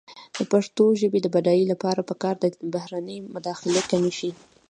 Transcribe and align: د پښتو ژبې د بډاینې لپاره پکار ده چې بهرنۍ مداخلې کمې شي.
د 0.37 0.39
پښتو 0.51 0.83
ژبې 1.01 1.19
د 1.21 1.27
بډاینې 1.33 1.65
لپاره 1.73 2.07
پکار 2.09 2.35
ده 2.41 2.47
چې 2.53 2.69
بهرنۍ 2.73 3.17
مداخلې 3.35 3.81
کمې 3.91 4.11
شي. 4.19 4.29